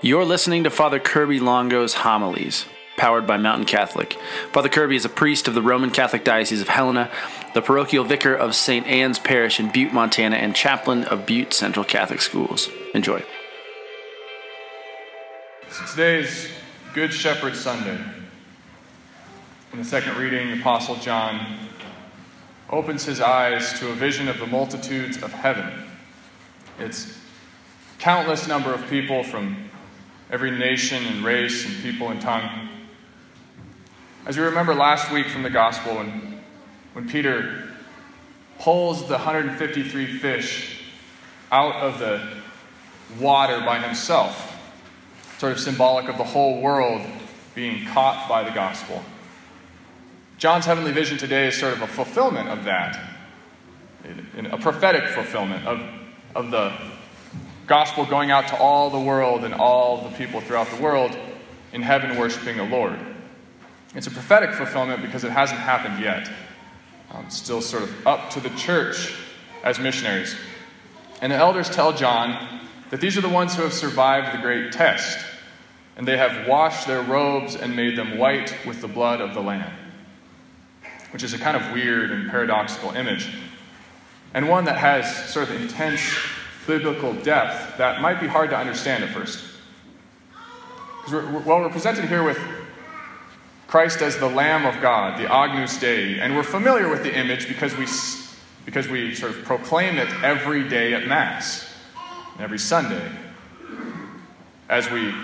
[0.00, 2.66] You're listening to Father Kirby Longo's homilies,
[2.96, 4.16] powered by Mountain Catholic.
[4.52, 7.10] Father Kirby is a priest of the Roman Catholic Diocese of Helena,
[7.52, 8.86] the parochial vicar of St.
[8.86, 12.68] Anne's Parish in Butte, Montana, and chaplain of Butte Central Catholic Schools.
[12.94, 13.24] Enjoy.
[15.68, 16.48] So today is
[16.94, 17.98] Good Shepherd Sunday.
[19.72, 21.44] In the second reading, Apostle John
[22.70, 25.72] opens his eyes to a vision of the multitudes of heaven.
[26.78, 27.18] It's
[27.98, 29.68] countless number of people from
[30.30, 32.68] every nation and race and people and tongue.
[34.26, 36.40] As we remember last week from the gospel, when,
[36.92, 37.68] when Peter
[38.58, 40.82] pulls the 153 fish
[41.50, 42.20] out of the
[43.18, 44.54] water by himself,
[45.38, 47.06] sort of symbolic of the whole world
[47.54, 49.02] being caught by the gospel.
[50.36, 53.00] John's heavenly vision today is sort of a fulfillment of that,
[54.04, 55.80] a prophetic fulfillment of,
[56.34, 56.72] of the
[57.68, 61.16] gospel going out to all the world and all the people throughout the world
[61.72, 62.98] in heaven worshiping the Lord.
[63.94, 66.30] It's a prophetic fulfillment because it hasn't happened yet.
[67.10, 69.14] Um, still sort of up to the church
[69.62, 70.34] as missionaries.
[71.20, 72.60] And the elders tell John
[72.90, 75.18] that these are the ones who have survived the great test,
[75.96, 79.40] and they have washed their robes and made them white with the blood of the
[79.40, 79.72] Lamb,
[81.10, 83.30] which is a kind of weird and paradoxical image,
[84.32, 86.00] and one that has sort of intense
[86.68, 89.42] biblical depth that might be hard to understand at first.
[90.98, 92.38] Because we're, well, we're presented here with
[93.66, 97.48] Christ as the Lamb of God, the Agnus Dei, and we're familiar with the image
[97.48, 97.86] because we,
[98.66, 101.74] because we sort of proclaim it every day at Mass,
[102.38, 103.10] every Sunday.
[104.68, 105.14] As we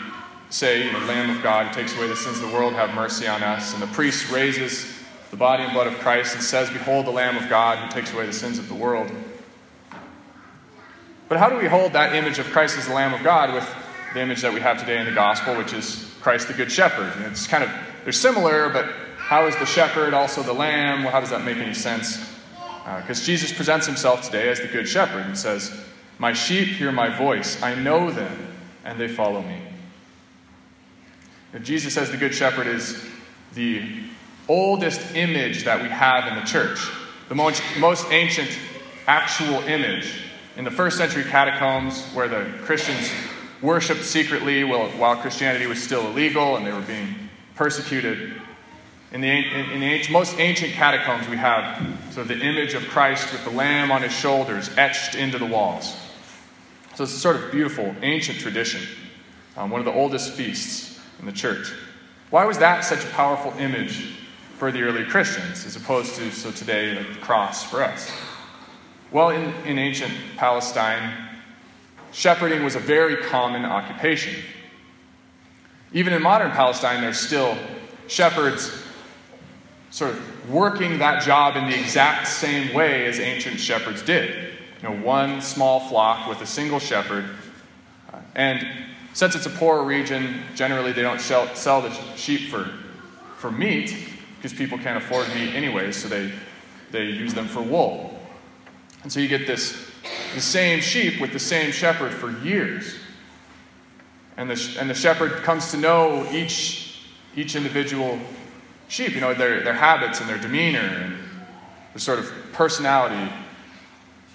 [0.49, 2.95] say, you know, Lamb of God who takes away the sins of the world, have
[2.95, 3.75] mercy on us.
[3.75, 4.91] And the priest raises
[5.31, 8.15] the body and blood of Christ and says, Behold the Lamb of God who takes
[8.15, 9.11] away the sins of the world.
[11.35, 13.69] But how do we hold that image of Christ as the Lamb of God with
[14.15, 17.13] the image that we have today in the gospel, which is Christ the Good Shepherd?
[17.17, 17.71] And it's kind of,
[18.05, 18.85] they're similar, but
[19.17, 21.03] how is the shepherd also the lamb?
[21.03, 22.19] Well, how does that make any sense?
[22.85, 25.77] Because uh, Jesus presents himself today as the Good Shepherd and says,
[26.21, 29.61] My sheep hear my voice, I know them, and they follow me.
[31.63, 33.05] Jesus as the Good Shepherd is
[33.55, 33.83] the
[34.47, 36.79] oldest image that we have in the church,
[37.29, 38.57] the most, most ancient
[39.09, 40.24] actual image
[40.57, 43.11] in the first century catacombs where the Christians
[43.61, 47.15] worshiped secretly while, Christianity was still illegal and they were being
[47.55, 48.41] persecuted.
[49.13, 53.33] In the, in the most ancient catacombs, we have sort of the image of Christ
[53.33, 55.97] with the lamb on his shoulders etched into the walls.
[56.95, 58.83] So it's a sort of beautiful ancient tradition,
[59.57, 61.73] um, one of the oldest feasts in the church.
[62.31, 64.15] Why was that such a powerful image
[64.59, 68.11] for the early Christians as opposed to so today like the cross for us?
[69.11, 71.13] Well, in, in ancient Palestine,
[72.13, 74.35] shepherding was a very common occupation.
[75.93, 77.57] Even in modern Palestine, there's still
[78.09, 78.83] shepherds
[79.91, 84.51] sort of working that job in the exact same way as ancient shepherds did.
[84.83, 87.25] You know, one small flock with a single shepherd.
[88.35, 88.67] And
[89.13, 92.69] since it's a poor region, generally they don't sell the sheep for,
[93.37, 93.97] for meat
[94.37, 96.33] because people can't afford meat anyways, so they,
[96.91, 98.14] they use them for wool.
[99.05, 99.93] And so you get this
[100.35, 102.97] the same sheep with the same shepherd for years.
[104.37, 107.07] And the, and the shepherd comes to know each,
[107.37, 108.19] each individual
[108.89, 111.17] sheep, you know, their, their habits and their demeanor and
[111.93, 113.33] their sort of personality.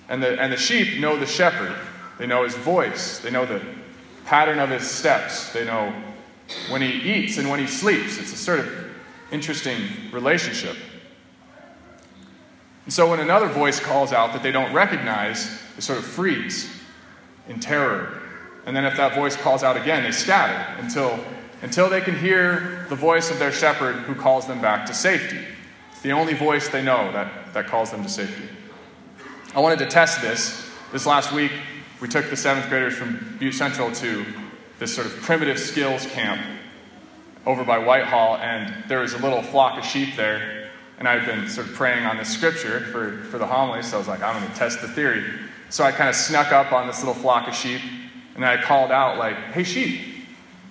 [0.07, 1.75] And the, and the sheep know the shepherd.
[2.18, 3.19] They know his voice.
[3.19, 3.62] They know the
[4.25, 5.51] pattern of his steps.
[5.51, 5.94] They know
[6.69, 8.18] when he eats and when he sleeps.
[8.18, 8.72] It's a sort of
[9.31, 9.81] interesting
[10.12, 10.78] relationship.
[12.89, 16.67] And so when another voice calls out that they don't recognize, they sort of freeze
[17.47, 18.19] in terror.
[18.66, 21.23] And then if that voice calls out again, they scatter until,
[21.61, 25.38] until they can hear the voice of their shepherd who calls them back to safety.
[25.91, 28.50] It's the only voice they know that, that calls them to safety.
[29.53, 30.67] I wanted to test this.
[30.91, 31.51] This last week,
[32.01, 34.25] we took the seventh graders from Butte Central to
[34.80, 36.41] this sort of primitive skills camp
[37.45, 40.59] over by Whitehall, and there was a little flock of sheep there
[41.00, 44.00] and I've been sort of praying on this scripture for, for the homily, so I
[44.00, 45.24] was like, I'm going to test the theory.
[45.69, 47.81] So I kind of snuck up on this little flock of sheep,
[48.36, 50.01] and I called out, like, hey, sheep.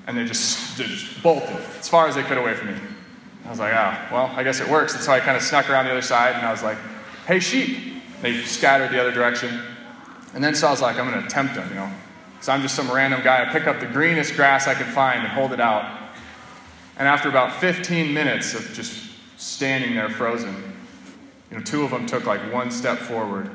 [0.06, 2.80] And they just, they just bolted as far as they could away from me.
[3.46, 4.94] I was like, ah, oh, well, I guess it works.
[4.94, 6.78] And so I kind of snuck around the other side, and I was like,
[7.26, 7.94] hey, sheep.
[8.20, 9.62] They scattered the other direction.
[10.34, 11.90] And then so I was like, I'm going to tempt them, you know.
[12.40, 13.42] So I'm just some random guy.
[13.42, 16.10] I pick up the greenest grass I could find and hold it out.
[16.98, 19.07] And after about 15 minutes of just
[19.38, 20.54] standing there frozen.
[21.50, 23.50] You know, two of them took like one step forward.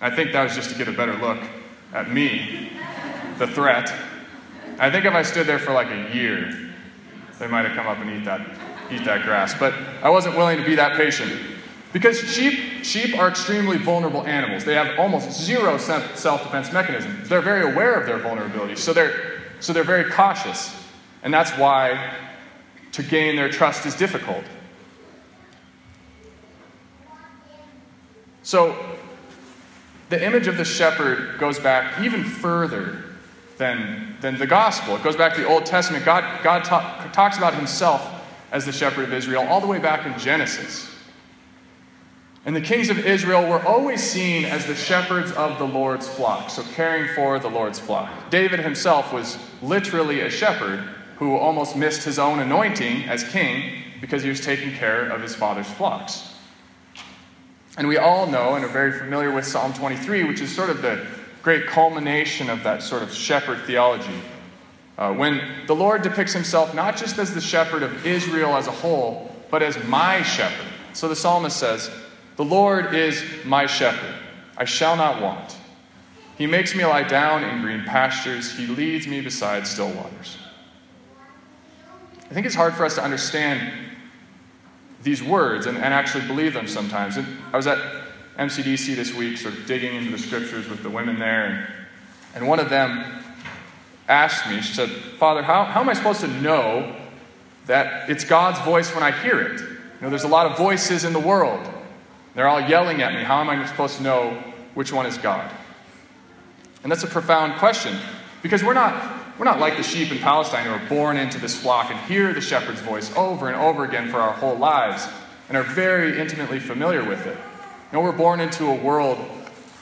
[0.00, 1.42] I think that was just to get a better look
[1.92, 2.70] at me,
[3.38, 3.92] the threat.
[4.78, 6.70] I think if I stood there for like a year,
[7.38, 8.40] they might have come up and eat that,
[8.90, 9.58] eat that grass.
[9.58, 11.32] But I wasn't willing to be that patient.
[11.92, 14.64] Because sheep, sheep are extremely vulnerable animals.
[14.64, 17.28] They have almost zero self defense mechanisms.
[17.28, 20.74] They're very aware of their vulnerability, so they're, so they're very cautious.
[21.22, 22.14] And that's why
[22.92, 24.44] to gain their trust is difficult.
[28.48, 28.74] So,
[30.08, 33.04] the image of the shepherd goes back even further
[33.58, 34.96] than, than the gospel.
[34.96, 36.06] It goes back to the Old Testament.
[36.06, 38.10] God, God ta- talks about himself
[38.50, 40.90] as the shepherd of Israel all the way back in Genesis.
[42.46, 46.48] And the kings of Israel were always seen as the shepherds of the Lord's flock,
[46.48, 48.30] so caring for the Lord's flock.
[48.30, 50.78] David himself was literally a shepherd
[51.16, 55.34] who almost missed his own anointing as king because he was taking care of his
[55.34, 56.37] father's flocks.
[57.78, 60.82] And we all know and are very familiar with Psalm 23, which is sort of
[60.82, 61.06] the
[61.42, 64.20] great culmination of that sort of shepherd theology.
[64.98, 68.72] Uh, when the Lord depicts himself not just as the shepherd of Israel as a
[68.72, 70.66] whole, but as my shepherd.
[70.92, 71.88] So the psalmist says,
[72.34, 74.14] The Lord is my shepherd,
[74.56, 75.56] I shall not want.
[76.36, 80.36] He makes me lie down in green pastures, He leads me beside still waters.
[82.28, 83.87] I think it's hard for us to understand
[85.02, 87.16] these words and, and actually believe them sometimes.
[87.16, 87.78] And I was at
[88.38, 91.66] MCDC this week, sort of digging into the scriptures with the women there, and,
[92.34, 93.22] and one of them
[94.08, 96.96] asked me, she said, Father, how, how am I supposed to know
[97.66, 99.60] that it's God's voice when I hear it?
[99.60, 101.68] You know, there's a lot of voices in the world.
[102.34, 103.22] They're all yelling at me.
[103.22, 104.42] How am I supposed to know
[104.74, 105.50] which one is God?
[106.82, 107.96] And that's a profound question
[108.42, 111.56] because we're not we're not like the sheep in Palestine who are born into this
[111.56, 115.06] flock and hear the shepherd's voice over and over again for our whole lives
[115.48, 117.38] and are very intimately familiar with it.
[117.92, 119.18] Know, we're born into a world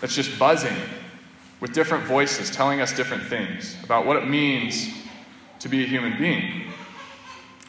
[0.00, 0.76] that's just buzzing
[1.60, 4.90] with different voices telling us different things about what it means
[5.60, 6.64] to be a human being.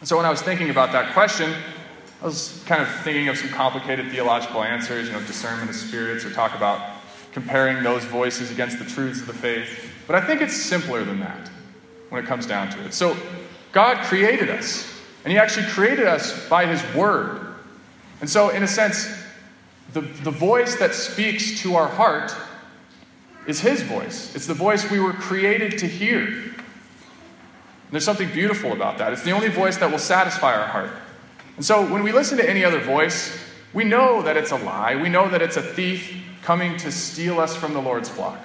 [0.04, 1.54] So when I was thinking about that question,
[2.22, 6.26] I was kind of thinking of some complicated theological answers, you know, discernment of spirits,
[6.26, 6.98] or talk about
[7.32, 9.90] comparing those voices against the truths of the faith.
[10.06, 11.50] But I think it's simpler than that
[12.10, 12.94] when it comes down to it.
[12.94, 13.18] So,
[13.72, 17.56] God created us, and He actually created us by His Word.
[18.22, 19.08] And so, in a sense,
[19.94, 22.34] the, the voice that speaks to our heart
[23.46, 24.36] is His voice.
[24.36, 26.26] It's the voice we were created to hear.
[26.28, 29.14] And there's something beautiful about that.
[29.14, 30.92] It's the only voice that will satisfy our heart.
[31.56, 33.38] And so, when we listen to any other voice,
[33.74, 34.96] we know that it's a lie.
[34.96, 38.40] We know that it's a thief coming to steal us from the Lord's flock.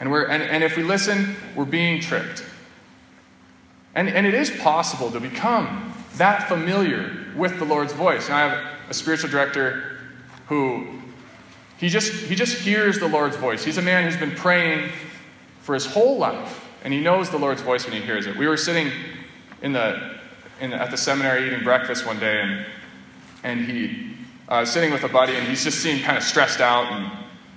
[0.00, 2.44] And, we're, and, and if we listen, we're being tricked.
[3.94, 8.26] And, and it is possible to become that familiar with the Lord's voice.
[8.26, 9.98] And I have a spiritual director
[10.46, 10.86] who
[11.78, 13.64] he just, he just hears the Lord's voice.
[13.64, 14.90] He's a man who's been praying
[15.62, 18.36] for his whole life, and he knows the Lord's voice when he hears it.
[18.36, 18.90] We were sitting
[19.62, 20.18] in the,
[20.60, 22.66] in the, at the seminary eating breakfast one day, and,
[23.44, 24.14] and he
[24.48, 27.12] uh, was sitting with a buddy, and he's just seemed kind of stressed out, and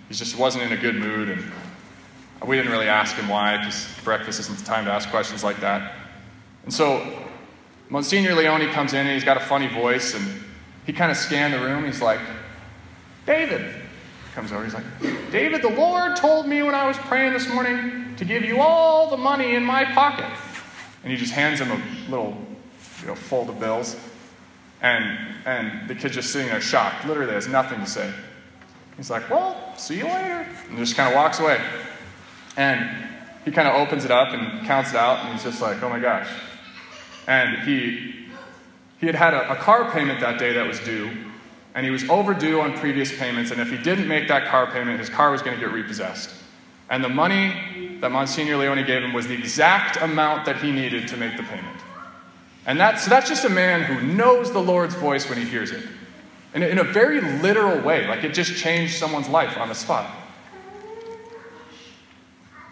[0.07, 1.29] he just wasn't in a good mood.
[1.29, 1.51] And
[2.47, 5.59] we didn't really ask him why, because breakfast isn't the time to ask questions like
[5.61, 5.93] that.
[6.63, 7.05] And so
[7.89, 10.25] Monsignor Leone comes in and he's got a funny voice and
[10.85, 11.85] he kind of scanned the room.
[11.85, 12.19] He's like,
[13.25, 13.75] David.
[14.33, 14.63] Comes over.
[14.63, 14.85] He's like,
[15.31, 19.09] David, the Lord told me when I was praying this morning to give you all
[19.09, 20.25] the money in my pocket.
[21.03, 22.37] And he just hands him a little
[23.01, 23.97] you know, fold of bills.
[24.81, 27.05] And, and the kid's just sitting there shocked.
[27.05, 28.11] Literally has nothing to say.
[28.95, 30.47] He's like, well, see you later.
[30.69, 31.61] And just kind of walks away.
[32.57, 33.07] And
[33.45, 35.89] he kind of opens it up and counts it out, and he's just like, oh
[35.89, 36.27] my gosh.
[37.27, 38.27] And he,
[38.99, 41.09] he had had a, a car payment that day that was due,
[41.73, 44.99] and he was overdue on previous payments, and if he didn't make that car payment,
[44.99, 46.29] his car was going to get repossessed.
[46.89, 51.07] And the money that Monsignor Leone gave him was the exact amount that he needed
[51.07, 51.77] to make the payment.
[52.65, 55.71] And that's, so that's just a man who knows the Lord's voice when he hears
[55.71, 55.83] it.
[56.53, 59.73] In a, in a very literal way, like it just changed someone's life on the
[59.75, 60.13] spot.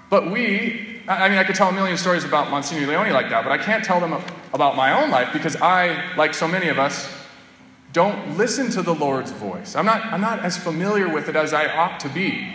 [0.09, 3.43] But we, I mean, I could tell a million stories about Monsignor Leone like that,
[3.43, 4.13] but I can't tell them
[4.53, 7.07] about my own life because I, like so many of us,
[7.93, 9.75] don't listen to the Lord's voice.
[9.75, 12.47] I'm not, I'm not as familiar with it as I ought to be.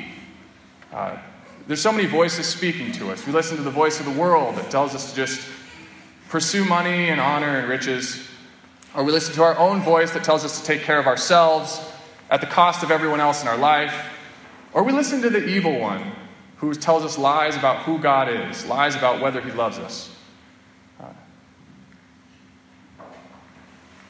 [0.93, 1.17] Uh,
[1.67, 3.27] there's so many voices speaking to us.
[3.27, 5.49] We listen to the voice of the world that tells us to just
[6.29, 8.29] pursue money and honor and riches.
[8.95, 11.81] Or we listen to our own voice that tells us to take care of ourselves
[12.31, 14.09] at the cost of everyone else in our life.
[14.73, 16.13] Or we listen to the evil one
[16.69, 20.11] who tells us lies about who God is, lies about whether He loves us.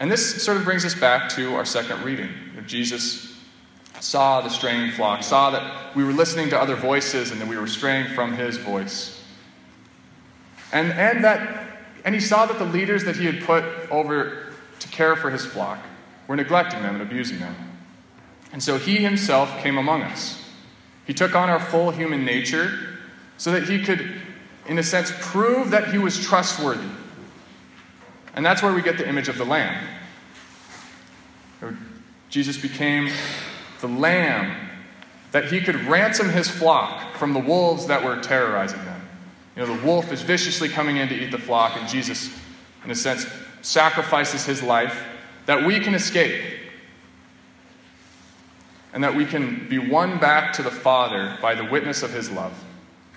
[0.01, 2.29] And this sort of brings us back to our second reading.
[2.67, 3.39] Jesus
[4.01, 7.57] saw the straying flock, saw that we were listening to other voices and that we
[7.57, 9.25] were straying from His voice.
[10.75, 14.47] And, and, that, and he saw that the leaders that he had put over
[14.81, 15.79] to care for his flock
[16.27, 17.55] were neglecting them and abusing them.
[18.53, 20.44] And so he himself came among us.
[21.07, 22.99] He took on our full human nature
[23.37, 24.21] so that he could,
[24.67, 26.89] in a sense, prove that he was trustworthy.
[28.35, 29.87] And that's where we get the image of the Lamb.
[32.29, 33.11] Jesus became
[33.81, 34.57] the Lamb
[35.33, 39.01] that he could ransom his flock from the wolves that were terrorizing them.
[39.57, 42.37] You know, the wolf is viciously coming in to eat the flock, and Jesus,
[42.85, 43.27] in a sense,
[43.63, 45.05] sacrifices his life
[45.47, 46.43] that we can escape
[48.95, 52.31] and that we can be won back to the Father by the witness of his
[52.31, 52.53] love.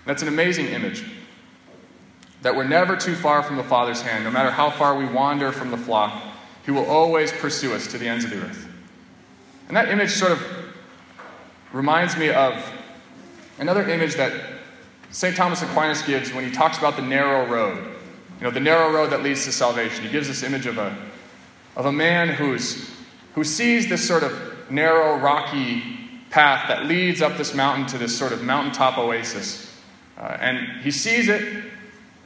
[0.05, 1.05] That's an amazing image.
[2.41, 4.23] That we're never too far from the Father's hand.
[4.23, 6.19] No matter how far we wander from the flock,
[6.65, 8.67] he will always pursue us to the ends of the earth.
[9.67, 10.43] And that image sort of
[11.71, 12.55] reminds me of
[13.59, 14.33] another image that
[15.11, 15.35] St.
[15.35, 17.77] Thomas Aquinas gives when he talks about the narrow road.
[18.39, 20.03] You know, the narrow road that leads to salvation.
[20.03, 20.95] He gives this image of a,
[21.75, 22.89] of a man who's,
[23.35, 25.83] who sees this sort of narrow, rocky
[26.29, 29.73] path that leads up this mountain to this sort of mountaintop oasis.
[30.17, 31.63] Uh, and he sees it,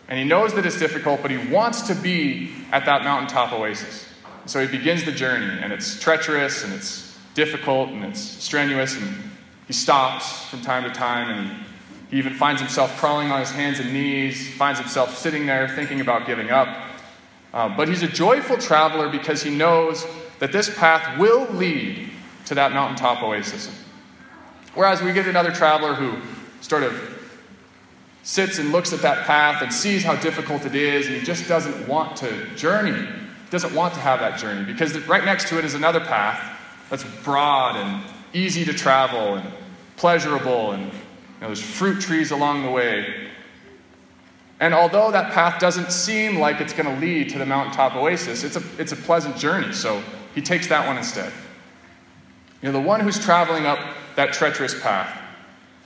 [0.08, 4.08] and he knows that it's difficult, but he wants to be at that mountaintop oasis.
[4.46, 9.16] So he begins the journey, and it's treacherous, and it's difficult, and it's strenuous, and
[9.68, 11.66] he stops from time to time, and
[12.10, 16.02] he even finds himself crawling on his hands and knees, finds himself sitting there thinking
[16.02, 16.68] about giving up.
[17.54, 20.06] Uh, but he's a joyful traveler because he knows
[20.40, 22.11] that this path will lead
[22.46, 23.70] to that mountaintop oasis.
[24.74, 26.22] Whereas we get another traveler who
[26.62, 27.20] sort of
[28.24, 31.48] sits and looks at that path and sees how difficult it is, and he just
[31.48, 33.08] doesn't want to journey,
[33.50, 36.58] doesn't want to have that journey because right next to it is another path
[36.90, 39.54] that's broad and easy to travel and
[39.98, 40.92] pleasurable and
[41.42, 43.28] know, there's fruit trees along the way.
[44.60, 48.44] And although that path doesn't seem like it's going to lead to the mountaintop oasis,
[48.44, 49.74] it's a, it's a pleasant journey.
[49.74, 50.04] So
[50.36, 51.34] he takes that one instead.
[52.62, 53.80] You know, the one who's traveling up
[54.16, 55.20] that treacherous path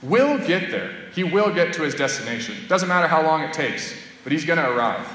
[0.02, 0.92] will get there.
[1.14, 2.54] He will get to his destination.
[2.68, 5.08] Doesn't matter how long it takes, but he's going to arrive.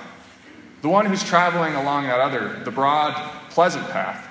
[0.81, 3.13] The one who's traveling along that other, the broad,
[3.49, 4.27] pleasant path,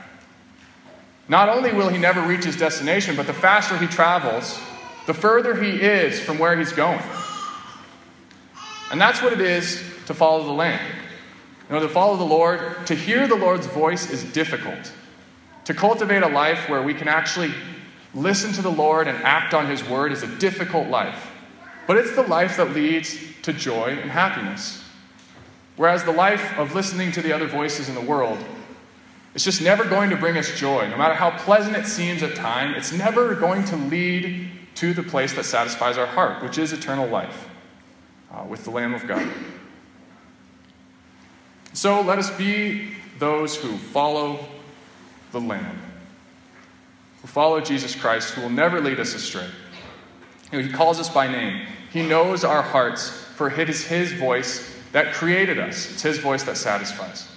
[1.28, 4.60] not only will he never reach his destination, but the faster he travels,
[5.06, 7.00] the further he is from where he's going.
[8.90, 10.84] And that's what it is to follow the Lamb.
[11.68, 14.92] You know, to follow the Lord, to hear the Lord's voice is difficult.
[15.64, 17.52] To cultivate a life where we can actually
[18.14, 21.30] listen to the Lord and act on his word is a difficult life.
[21.86, 24.82] But it's the life that leads to joy and happiness.
[25.76, 28.44] Whereas the life of listening to the other voices in the world
[29.34, 30.88] it's just never going to bring us joy.
[30.88, 35.02] No matter how pleasant it seems at time, it's never going to lead to the
[35.02, 37.48] place that satisfies our heart, which is eternal life
[38.32, 39.30] uh, with the Lamb of God.
[41.72, 44.44] So let us be those who follow
[45.32, 45.80] the Lamb,
[47.22, 49.49] who follow Jesus Christ, who will never lead us astray.
[50.50, 51.66] He calls us by name.
[51.92, 55.92] He knows our hearts, for it is His voice that created us.
[55.92, 57.28] It's His voice that satisfies.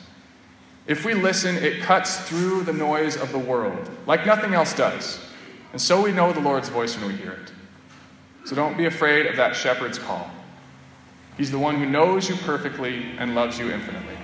[0.85, 5.19] If we listen, it cuts through the noise of the world, like nothing else does.
[5.71, 7.51] And so we know the Lord's voice when we hear it.
[8.45, 10.29] So don't be afraid of that shepherd's call.
[11.37, 14.17] He's the one who knows you perfectly and loves you infinitely.